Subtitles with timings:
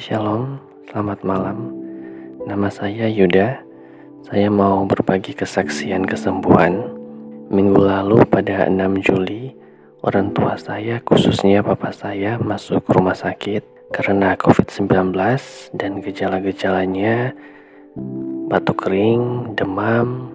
[0.00, 0.56] Shalom,
[0.88, 1.76] selamat malam.
[2.48, 3.60] Nama saya Yuda.
[4.24, 6.88] Saya mau berbagi kesaksian kesembuhan.
[7.52, 9.52] Minggu lalu pada 6 Juli,
[10.00, 15.12] orang tua saya khususnya papa saya masuk rumah sakit karena COVID-19
[15.76, 17.36] dan gejala-gejalanya
[18.48, 20.32] batuk kering, demam,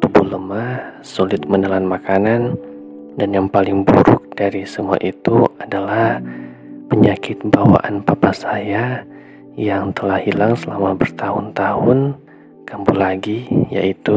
[0.00, 2.56] tubuh lemah, sulit menelan makanan,
[3.20, 6.16] dan yang paling buruk dari semua itu adalah
[7.26, 9.02] penyakit bawaan papa saya
[9.58, 12.14] yang telah hilang selama bertahun-tahun
[12.62, 14.14] kambuh lagi yaitu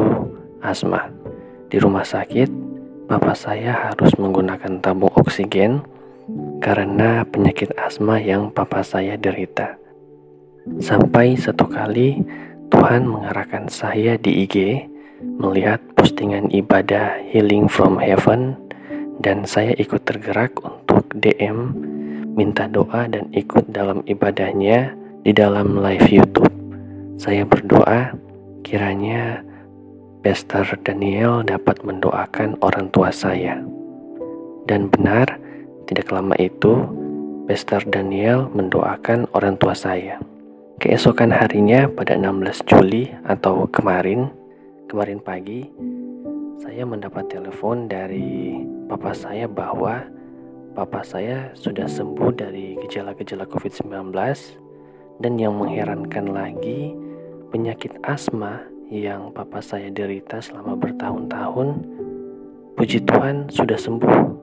[0.62, 1.10] asma.
[1.74, 2.54] Di rumah sakit,
[3.10, 5.82] papa saya harus menggunakan tabung oksigen
[6.62, 9.74] karena penyakit asma yang papa saya derita.
[10.78, 12.22] Sampai satu kali
[12.70, 14.86] Tuhan mengarahkan saya di IG
[15.42, 18.54] melihat postingan ibadah Healing from Heaven
[19.26, 21.74] dan saya ikut tergerak untuk DM
[22.40, 24.96] minta doa dan ikut dalam ibadahnya
[25.28, 26.48] di dalam live YouTube.
[27.20, 28.16] Saya berdoa
[28.64, 29.44] kiranya
[30.24, 33.60] Pastor Daniel dapat mendoakan orang tua saya.
[34.72, 35.36] Dan benar,
[35.92, 36.88] tidak lama itu
[37.44, 40.16] Pastor Daniel mendoakan orang tua saya.
[40.80, 44.32] Keesokan harinya pada 16 Juli atau kemarin,
[44.88, 45.68] kemarin pagi,
[46.64, 50.08] saya mendapat telepon dari papa saya bahwa
[50.74, 54.14] papa saya sudah sembuh dari gejala-gejala COVID-19
[55.20, 56.96] dan yang mengherankan lagi
[57.50, 61.68] penyakit asma yang papa saya derita selama bertahun-tahun.
[62.80, 64.39] Puji Tuhan sudah sembuh